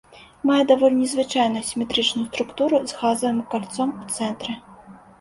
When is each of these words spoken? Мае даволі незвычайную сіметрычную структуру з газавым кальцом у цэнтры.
Мае 0.49 0.63
даволі 0.71 0.95
незвычайную 1.01 1.63
сіметрычную 1.69 2.25
структуру 2.31 2.83
з 2.91 3.01
газавым 3.05 3.39
кальцом 3.55 3.89
у 4.05 4.13
цэнтры. 4.21 4.61